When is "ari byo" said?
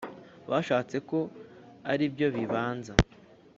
1.91-2.27